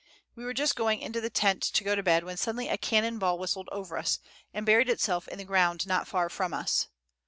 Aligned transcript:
We 0.33 0.45
were 0.45 0.55
just 0.55 0.75
going 0.75 0.99
into 1.01 1.21
the 1.21 1.29
tent 1.29 1.61
to 1.61 1.83
go 1.83 1.93
to 1.93 2.01
bed 2.01 2.23
when 2.23 2.35
suddenly 2.35 2.69
a 2.69 2.75
cannon 2.79 3.19
ball 3.19 3.37
whistled 3.37 3.69
over 3.71 3.99
us, 3.99 4.17
and 4.51 4.65
buried 4.65 4.89
itself 4.89 5.27
in 5.27 5.37
the 5.37 5.43
ground 5.45 5.85
not 5.85 6.07
far 6.07 6.27
from 6.27 6.55
us. 6.55 6.87